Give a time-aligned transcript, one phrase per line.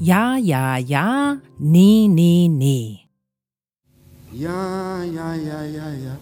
[0.00, 3.00] Ja, ja, ja, nee, nee, nee.
[4.30, 6.16] Ja, ja, ja, ja, ja.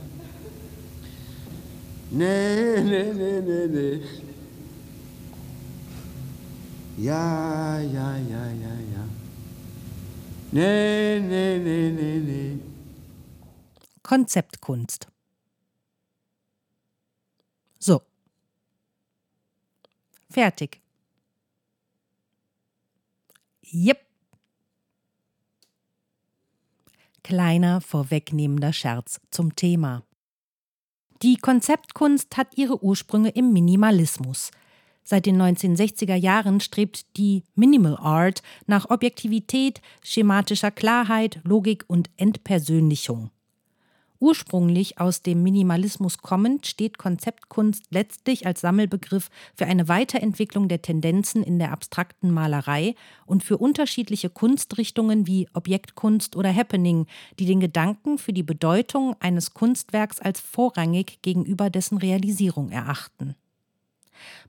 [2.11, 4.01] Nee, nee, nee, nee, nee.
[6.97, 9.05] Ja, ja, ja, ja, ja.
[10.51, 12.59] Nee, nee, nee, nee, nee.
[14.03, 15.06] Konzeptkunst.
[17.79, 18.01] So.
[20.31, 20.81] Fertig.
[23.69, 23.98] Jep.
[27.25, 30.05] Kleiner vorwegnehmender Scherz zum Thema.
[31.22, 34.53] Die Konzeptkunst hat ihre Ursprünge im Minimalismus.
[35.03, 43.31] Seit den 1960er Jahren strebt die Minimal Art nach Objektivität, schematischer Klarheit, Logik und Entpersönlichung.
[44.19, 51.42] Ursprünglich aus dem Minimalismus kommend steht Konzeptkunst letztlich als Sammelbegriff für eine Weiterentwicklung der Tendenzen
[51.42, 52.94] in der abstrakten Malerei
[53.27, 57.06] und für unterschiedliche Kunstrichtungen wie Objektkunst oder Happening,
[57.39, 63.34] die den Gedanken für die Bedeutung eines Kunstwerks als vorrangig gegenüber dessen Realisierung erachten.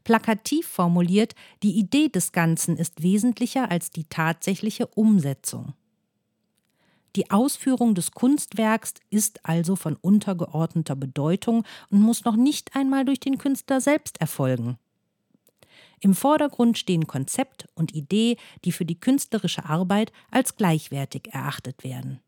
[0.05, 5.73] Plakativ formuliert, die Idee des Ganzen ist wesentlicher als die tatsächliche Umsetzung.
[7.17, 13.19] Die Ausführung des Kunstwerks ist also von untergeordneter Bedeutung und muss noch nicht einmal durch
[13.19, 14.77] den Künstler selbst erfolgen.
[15.99, 22.19] Im Vordergrund stehen Konzept und Idee, die für die künstlerische Arbeit als gleichwertig erachtet werden.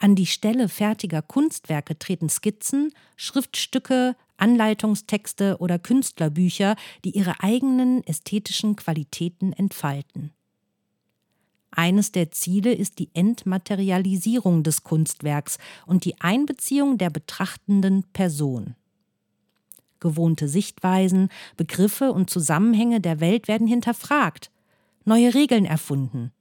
[0.00, 6.74] An die Stelle fertiger Kunstwerke treten Skizzen, Schriftstücke, Anleitungstexte oder Künstlerbücher,
[7.04, 10.32] die ihre eigenen ästhetischen Qualitäten entfalten.
[11.70, 18.74] Eines der Ziele ist die Entmaterialisierung des Kunstwerks und die Einbeziehung der betrachtenden Person.
[20.00, 24.50] Gewohnte Sichtweisen, Begriffe und Zusammenhänge der Welt werden hinterfragt,
[25.04, 26.32] neue Regeln erfunden.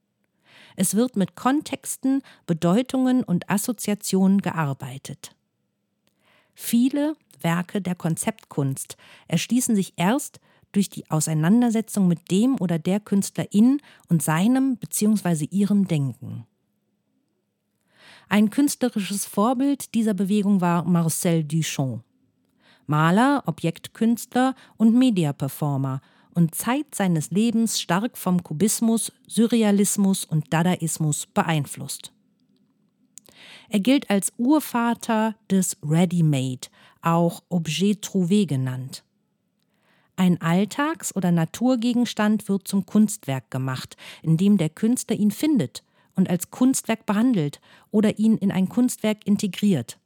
[0.76, 5.36] Es wird mit Kontexten, Bedeutungen und Assoziationen gearbeitet.
[6.54, 8.96] Viele Werke der Konzeptkunst
[9.28, 10.40] erschließen sich erst
[10.78, 15.46] durch die Auseinandersetzung mit dem oder der Künstlerin und seinem bzw.
[15.50, 16.46] ihrem Denken.
[18.30, 22.04] Ein künstlerisches Vorbild dieser Bewegung war Marcel Duchamp.
[22.86, 26.00] Maler, Objektkünstler und Mediaperformer
[26.36, 32.14] und Zeit seines Lebens stark vom Kubismus, Surrealismus und Dadaismus beeinflusst.
[33.70, 36.68] Er gilt als Urvater des Ready-Made,
[37.02, 39.04] auch Objet trouvé genannt.
[40.20, 45.84] Ein Alltags- oder Naturgegenstand wird zum Kunstwerk gemacht, indem der Künstler ihn findet
[46.16, 47.62] und als Kunstwerk behandelt
[47.92, 50.00] oder ihn in ein Kunstwerk integriert.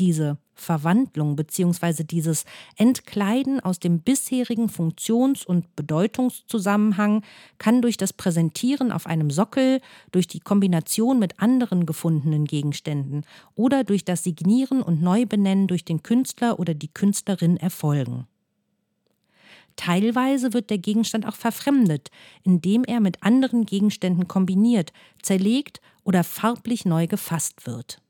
[0.00, 2.02] Diese Verwandlung bzw.
[2.02, 2.44] dieses
[2.76, 7.22] Entkleiden aus dem bisherigen Funktions- und Bedeutungszusammenhang
[7.58, 9.80] kann durch das Präsentieren auf einem Sockel,
[10.10, 13.24] durch die Kombination mit anderen gefundenen Gegenständen
[13.54, 18.26] oder durch das Signieren und Neubenennen durch den Künstler oder die Künstlerin erfolgen.
[19.80, 22.10] Teilweise wird der Gegenstand auch verfremdet,
[22.42, 24.92] indem er mit anderen Gegenständen kombiniert,
[25.22, 28.02] zerlegt oder farblich neu gefasst wird.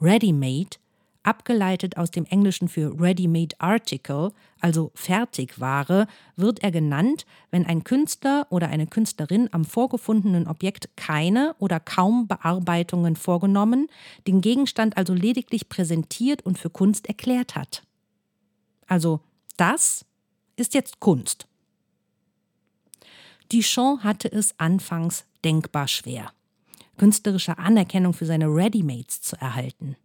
[0.00, 0.78] Ready-made,
[1.24, 8.46] abgeleitet aus dem Englischen für Ready-made Article, also Fertigware, wird er genannt, wenn ein Künstler
[8.48, 13.88] oder eine Künstlerin am vorgefundenen Objekt keine oder kaum Bearbeitungen vorgenommen,
[14.26, 17.82] den Gegenstand also lediglich präsentiert und für Kunst erklärt hat.
[18.86, 19.20] Also
[19.56, 20.04] das
[20.56, 21.46] ist jetzt Kunst.
[23.50, 26.32] Duchamp hatte es anfangs denkbar schwer,
[26.96, 29.96] künstlerische Anerkennung für seine Readymates zu erhalten.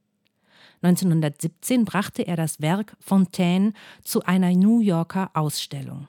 [0.81, 3.73] 1917 brachte er das Werk Fontaine
[4.03, 6.07] zu einer New Yorker Ausstellung.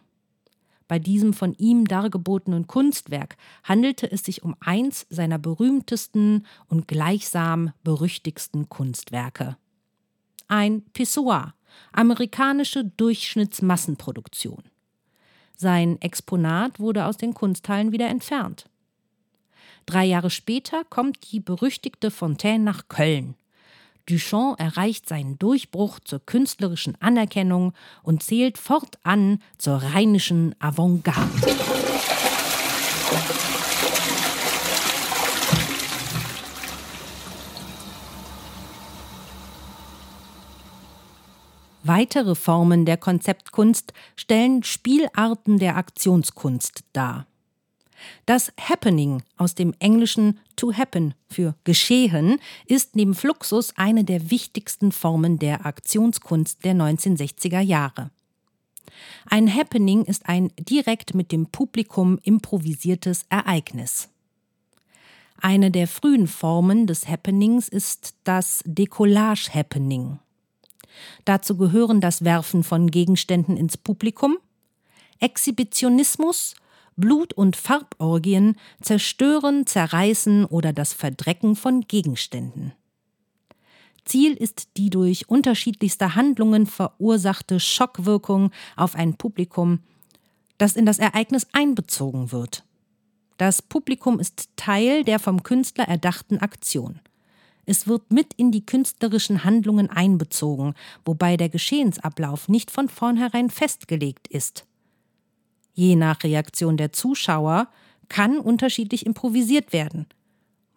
[0.89, 7.73] Bei diesem von ihm dargebotenen Kunstwerk handelte es sich um eins seiner berühmtesten und gleichsam
[7.85, 9.59] berüchtigsten Kunstwerke.
[10.49, 11.55] Ein Pissoir,
[11.93, 14.63] amerikanische Durchschnittsmassenproduktion.
[15.57, 18.67] Sein Exponat wurde aus den Kunsthallen wieder entfernt.
[19.87, 23.35] Drei Jahre später kommt die berüchtigte Fontaine nach Köln.
[24.09, 31.29] Duchamp erreicht seinen Durchbruch zur künstlerischen Anerkennung und zählt fortan zur rheinischen Avantgarde.
[41.85, 47.27] Weitere Formen der Konzeptkunst stellen Spielarten der Aktionskunst dar.
[48.27, 54.93] Das Happening aus dem englischen to happen für geschehen ist neben Fluxus eine der wichtigsten
[54.93, 58.11] Formen der Aktionskunst der 1960er Jahre.
[59.27, 64.09] Ein Happening ist ein direkt mit dem Publikum improvisiertes Ereignis.
[65.41, 70.19] Eine der frühen Formen des Happenings ist das Decollage Happening.
[71.25, 74.39] Dazu gehören das Werfen von Gegenständen ins Publikum,
[75.21, 76.55] Exhibitionismus,
[76.97, 82.73] Blut- und Farborgien, Zerstören, Zerreißen oder das Verdrecken von Gegenständen.
[84.05, 89.81] Ziel ist die durch unterschiedlichste Handlungen verursachte Schockwirkung auf ein Publikum,
[90.57, 92.65] das in das Ereignis einbezogen wird.
[93.37, 97.01] Das Publikum ist Teil der vom Künstler erdachten Aktion.
[97.71, 100.73] Es wird mit in die künstlerischen Handlungen einbezogen,
[101.05, 104.67] wobei der Geschehensablauf nicht von vornherein festgelegt ist.
[105.75, 107.69] Je nach Reaktion der Zuschauer
[108.09, 110.07] kann unterschiedlich improvisiert werden,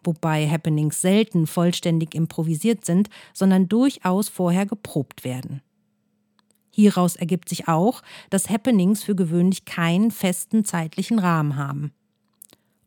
[0.04, 5.62] wobei Happenings selten vollständig improvisiert sind, sondern durchaus vorher geprobt werden.
[6.74, 11.94] Hieraus ergibt sich auch, dass Happenings für gewöhnlich keinen festen zeitlichen Rahmen haben.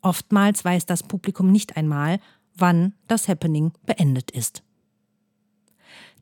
[0.04, 2.20] Oftmals weiß das Publikum nicht einmal,
[2.56, 4.64] wann das Happening beendet ist.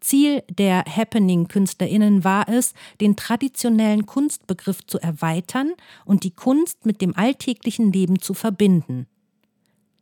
[0.03, 5.71] Ziel der Happening-KünstlerInnen war es, den traditionellen Kunstbegriff zu erweitern
[6.03, 9.07] und die Kunst mit dem alltäglichen Leben zu verbinden.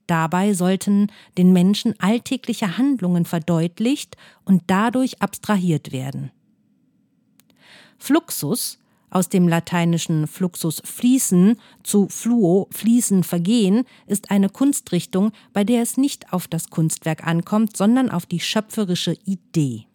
[0.08, 6.32] Dabei sollten den Menschen alltägliche Handlungen verdeutlicht und dadurch abstrahiert werden.
[7.98, 8.80] Fluxus
[9.12, 15.98] aus dem lateinischen Fluxus fließen zu fluo fließen vergehen ist eine Kunstrichtung, bei der es
[15.98, 19.86] nicht auf das Kunstwerk ankommt, sondern auf die schöpferische Idee.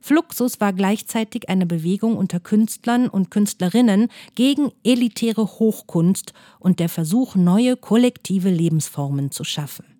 [0.00, 7.34] Fluxus war gleichzeitig eine Bewegung unter Künstlern und Künstlerinnen gegen elitäre Hochkunst und der Versuch,
[7.34, 9.95] neue kollektive Lebensformen zu schaffen.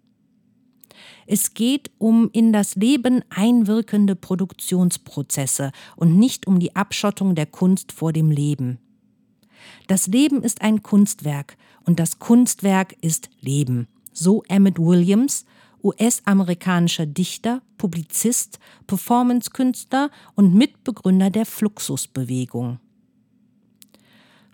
[1.27, 7.93] Es geht um in das Leben einwirkende Produktionsprozesse und nicht um die Abschottung der Kunst
[7.93, 8.79] vor dem Leben.
[9.87, 13.89] Das Leben ist ein Kunstwerk und das Kunstwerk ist Leben.
[14.13, 15.45] So Emmett Williams,
[15.83, 22.81] US-amerikanischer Dichter, Publizist, Performancekünstler und Mitbegründer der Fluxusbewegung.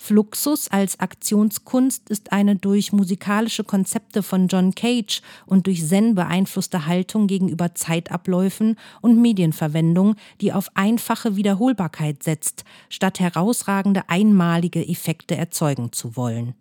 [0.03, 6.87] Fluxus als Aktionskunst ist eine durch musikalische Konzepte von John Cage und durch Zen beeinflusste
[6.87, 15.93] Haltung gegenüber Zeitabläufen und Medienverwendung, die auf einfache Wiederholbarkeit setzt, statt herausragende einmalige Effekte erzeugen
[15.93, 16.55] zu wollen.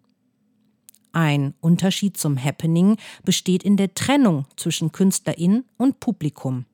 [1.12, 6.66] Ein Unterschied zum Happening besteht in der Trennung zwischen Künstlerin und Publikum.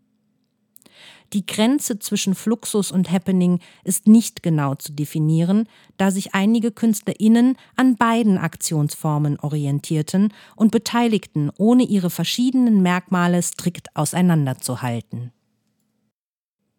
[1.33, 7.57] Die Grenze zwischen Fluxus und Happening ist nicht genau zu definieren, da sich einige KünstlerInnen
[7.75, 15.31] an beiden Aktionsformen orientierten und beteiligten, ohne ihre verschiedenen Merkmale strikt auseinanderzuhalten.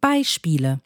[0.01, 0.81] Beispiele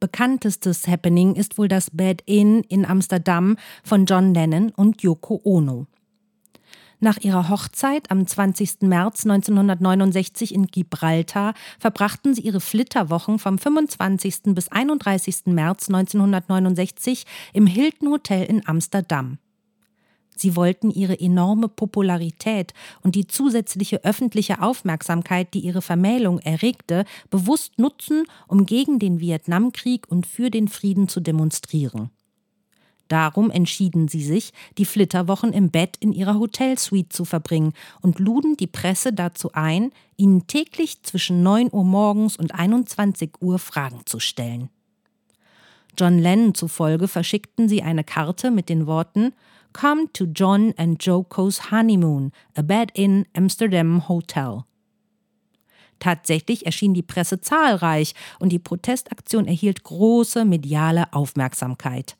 [0.00, 5.86] Bekanntestes Happening ist wohl das Bad Inn in Amsterdam von John Lennon und Yoko Ono.
[7.04, 8.82] Nach ihrer Hochzeit am 20.
[8.82, 14.54] März 1969 in Gibraltar verbrachten sie ihre Flitterwochen vom 25.
[14.54, 15.46] bis 31.
[15.46, 19.38] März 1969 im Hilton Hotel in Amsterdam.
[20.36, 27.80] Sie wollten ihre enorme Popularität und die zusätzliche öffentliche Aufmerksamkeit, die ihre Vermählung erregte, bewusst
[27.80, 32.12] nutzen, um gegen den Vietnamkrieg und für den Frieden zu demonstrieren.
[33.12, 38.56] Darum entschieden sie sich, die Flitterwochen im Bett in ihrer Hotelsuite zu verbringen und luden
[38.56, 44.18] die Presse dazu ein, ihnen täglich zwischen 9 Uhr morgens und 21 Uhr Fragen zu
[44.18, 44.70] stellen.
[45.98, 49.34] John Lennon zufolge verschickten sie eine Karte mit den Worten
[49.74, 54.64] Come to John and Joko's Honeymoon, a bed in Amsterdam Hotel.
[55.98, 62.16] Tatsächlich erschien die Presse zahlreich und die Protestaktion erhielt große mediale Aufmerksamkeit.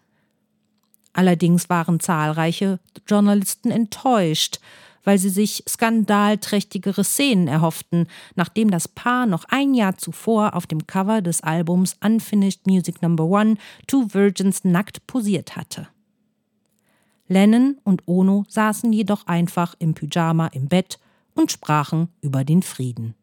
[1.13, 4.61] Allerdings waren zahlreiche Journalisten enttäuscht,
[5.05, 10.87] weil sie sich skandalträchtigere Szenen erhofften, nachdem das Paar noch ein Jahr zuvor auf dem
[10.87, 13.35] Cover des Albums Unfinished Music No.
[13.35, 15.89] 1 Two Virgins nackt posiert hatte.
[17.29, 20.99] Lennon und Ono saßen jedoch einfach im Pyjama im Bett
[21.35, 23.15] und sprachen über den Frieden.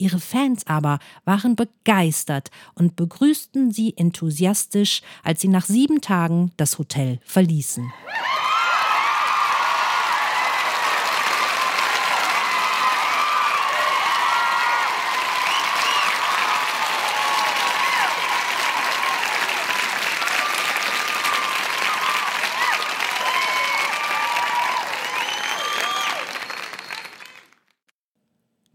[0.00, 6.78] Ihre Fans aber waren begeistert und begrüßten sie enthusiastisch, als sie nach sieben Tagen das
[6.78, 7.92] Hotel verließen.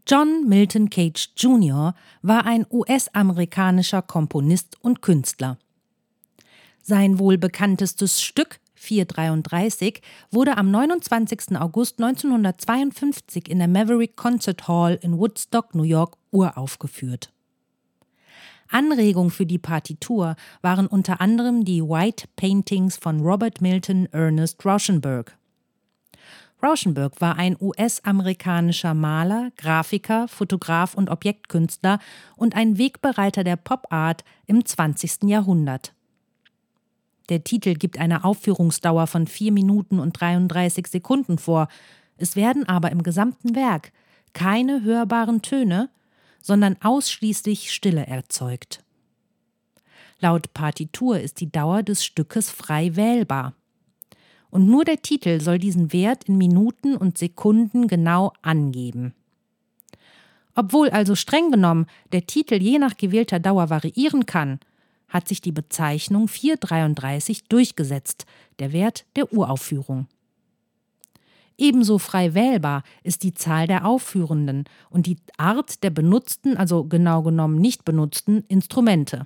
[0.08, 1.96] John Milton Cage Jr.
[2.22, 5.58] war ein US-amerikanischer Komponist und Künstler.
[6.84, 11.60] Sein wohl bekanntestes Stück 433 wurde am 29.
[11.60, 17.34] August 1952 in der Maverick Concert Hall in Woodstock, New York, uraufgeführt.
[18.68, 25.36] Anregung für die Partitur waren unter anderem die White Paintings von Robert Milton Ernest Rauschenberg.
[26.64, 32.00] Rauschenberg war ein US-amerikanischer Maler, Grafiker, Fotograf und Objektkünstler
[32.36, 35.24] und ein Wegbereiter der Pop-Art im 20.
[35.24, 35.94] Jahrhundert.
[37.30, 41.68] Der Titel gibt eine Aufführungsdauer von 4 Minuten und 33 Sekunden vor.
[42.18, 43.92] Es werden aber im gesamten Werk
[44.34, 45.90] keine hörbaren Töne,
[46.42, 48.84] sondern ausschließlich Stille erzeugt.
[50.20, 53.54] Laut Partitur ist die Dauer des Stückes frei wählbar.
[54.50, 59.14] Und nur der Titel soll diesen Wert in Minuten und Sekunden genau angeben.
[60.56, 64.60] Obwohl also streng genommen der Titel je nach gewählter Dauer variieren kann,
[65.10, 68.26] hat sich die Bezeichnung 433 durchgesetzt,
[68.60, 70.08] der Wert der Uraufführung.
[71.58, 77.22] Ebenso frei wählbar ist die Zahl der Aufführenden und die Art der benutzten, also genau
[77.22, 79.26] genommen nicht benutzten Instrumente.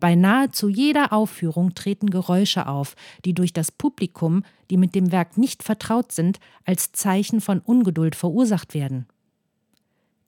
[0.00, 5.36] Bei nahezu jeder Aufführung treten Geräusche auf, die durch das Publikum, die mit dem Werk
[5.36, 9.06] nicht vertraut sind, als Zeichen von Ungeduld verursacht werden.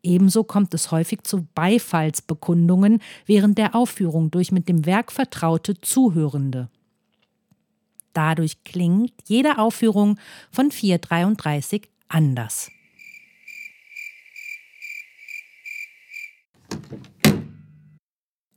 [0.03, 6.69] Ebenso kommt es häufig zu Beifallsbekundungen während der Aufführung durch mit dem Werk vertraute Zuhörende.
[8.13, 10.19] Dadurch klingt jede Aufführung
[10.51, 12.71] von 433 anders.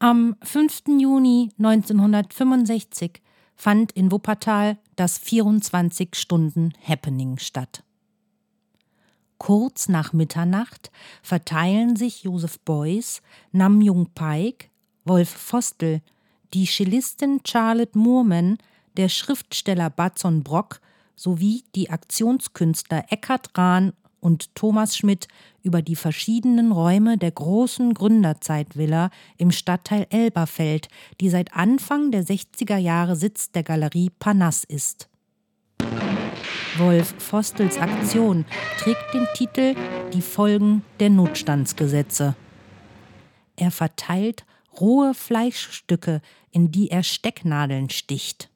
[0.04, 1.00] Am 5.
[1.00, 3.22] Juni 1965
[3.56, 7.84] fand in Wuppertal das 24-Stunden-Happening statt.
[9.38, 10.92] Kurz nach Mitternacht
[11.22, 13.22] verteilen sich Joseph Beuys,
[13.54, 14.72] Nam Jung Paik,
[15.06, 16.02] Wolf Fostel,
[16.54, 18.58] die Cellistin Charlotte Moorman,
[18.98, 20.82] der Schriftsteller Batzon Brock
[21.16, 23.94] sowie die Aktionskünstler Eckhard Rahn
[24.24, 25.28] und Thomas Schmidt
[25.62, 30.88] über die verschiedenen Räume der großen Gründerzeitvilla im Stadtteil Elberfeld,
[31.20, 35.10] die seit Anfang der 60er Jahre Sitz der Galerie Panas ist.
[36.78, 38.46] Wolf Vostels Aktion
[38.80, 39.76] trägt den Titel
[40.14, 42.36] Die Folgen der Notstandsgesetze.
[43.58, 44.46] Er verteilt
[44.80, 48.50] rohe Fleischstücke, in die er Stecknadeln sticht.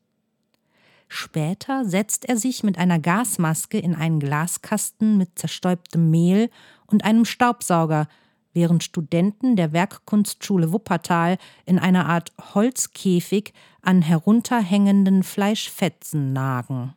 [1.08, 6.50] Später setzt er sich mit einer Gasmaske in einen Glaskasten mit zerstäubtem Mehl
[6.86, 8.08] und einem Staubsauger,
[8.54, 16.94] während Studenten der Werkkunstschule Wuppertal in einer Art Holzkäfig an herunterhängenden Fleischfetzen nagen.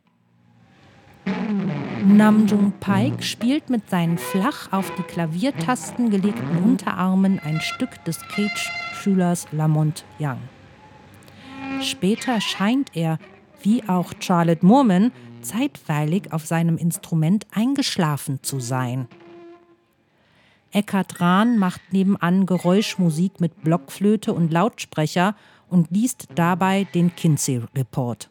[2.04, 9.46] Namjoon Paik spielt mit seinen flach auf die Klaviertasten gelegten Unterarmen ein Stück des Cage-Schülers
[9.52, 10.40] Lamont Young.
[11.82, 13.18] Später scheint er,
[13.62, 15.12] wie auch Charlotte Moorman,
[15.42, 19.08] zeitweilig auf seinem Instrument eingeschlafen zu sein.
[20.72, 25.34] Eckhard Rahn macht nebenan Geräuschmusik mit Blockflöte und Lautsprecher
[25.68, 28.30] und liest dabei den Kinsey Report.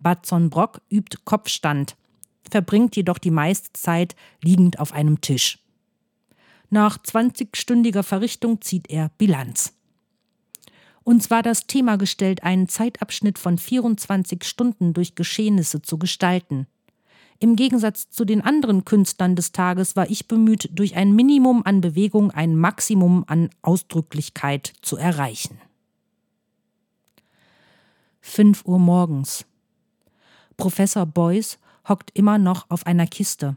[0.00, 1.96] Batzon Brock übt Kopfstand,
[2.50, 5.58] verbringt jedoch die meiste Zeit liegend auf einem Tisch.
[6.70, 9.74] Nach 20-stündiger Verrichtung zieht er Bilanz.
[11.04, 16.66] Uns war das Thema gestellt, einen Zeitabschnitt von 24 Stunden durch Geschehnisse zu gestalten.
[17.40, 21.80] Im Gegensatz zu den anderen Künstlern des Tages war ich bemüht, durch ein Minimum an
[21.80, 25.58] Bewegung ein Maximum an Ausdrücklichkeit zu erreichen.
[28.20, 29.44] 5 Uhr morgens.
[30.56, 33.56] Professor Beuys hockt immer noch auf einer Kiste.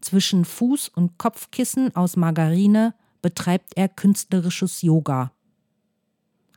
[0.00, 5.32] Zwischen Fuß- und Kopfkissen aus Margarine betreibt er künstlerisches Yoga.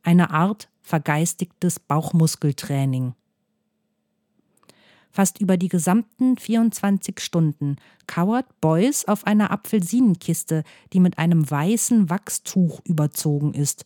[0.06, 3.16] Eine Art vergeistigtes Bauchmuskeltraining.
[5.10, 12.12] Fast über die gesamten 24 Stunden kauert Beuys auf einer Apfelsinenkiste, die mit einem weißen
[12.12, 13.84] Wachstuch überzogen ist,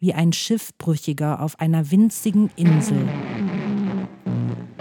[0.00, 3.06] wie ein Schiffbrüchiger auf einer winzigen Insel.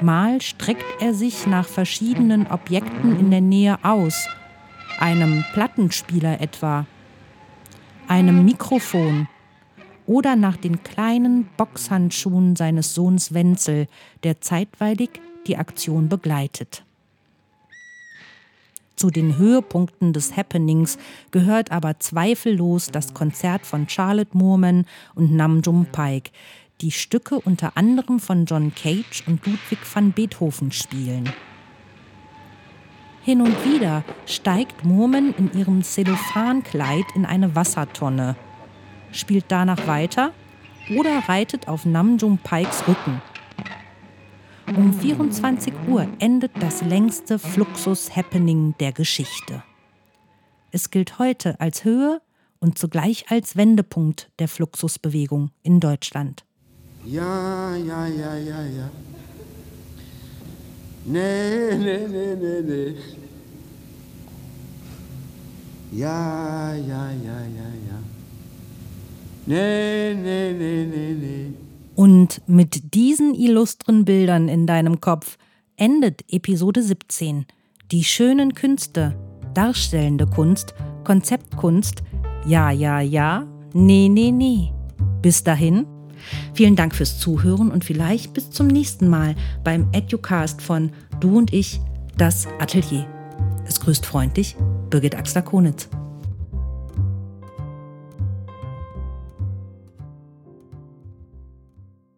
[0.02, 4.30] Mal streckt er sich nach verschiedenen Objekten in der Nähe aus,
[4.98, 6.86] einem Plattenspieler etwa,
[8.08, 9.28] einem Mikrofon
[10.06, 13.88] oder nach den kleinen Boxhandschuhen seines Sohns Wenzel,
[14.24, 15.10] der zeitweilig
[15.48, 16.84] die Aktion begleitet.
[18.96, 20.98] Zu den Höhepunkten des Happenings
[21.32, 26.32] gehört aber zweifellos das Konzert von Charlotte Moorman und Nam Jum Paik,
[26.82, 31.30] die Stücke unter anderem von John Cage und Ludwig van Beethoven spielen.
[33.24, 38.36] Hin und wieder steigt Murmen in ihrem Zellophankleid in eine Wassertonne,
[39.14, 40.32] spielt danach weiter
[40.96, 43.22] oder reitet auf Namjoon Pikes Rücken.
[44.76, 49.64] Um 24 Uhr endet das längste Fluxus-Happening der Geschichte.
[50.72, 52.22] Es gilt heute als Höhe
[52.60, 56.44] und zugleich als Wendepunkt der Fluxusbewegung in Deutschland.
[57.06, 58.90] Ja, ja, ja, ja, ja.
[61.06, 62.96] Nee, nee, nee, nee, nee.
[65.92, 68.13] Ja, ja, ja, ja, ja.
[69.46, 71.54] Nee, nee, nee, nee, nee.
[71.96, 75.38] Und mit diesen illustren Bildern in deinem Kopf
[75.76, 77.46] endet Episode 17.
[77.92, 79.16] Die schönen Künste,
[79.54, 80.74] darstellende Kunst,
[81.04, 82.04] Konzeptkunst,
[82.46, 84.72] ja, ja, ja, nee, nee, nee.
[85.22, 85.86] Bis dahin,
[86.54, 91.54] vielen Dank fürs Zuhören und vielleicht bis zum nächsten Mal beim Educast von Du und
[91.54, 91.80] ich,
[92.18, 93.08] das Atelier.
[93.68, 94.56] Es grüßt freundlich
[94.90, 95.90] Birgit Axler-Konitz.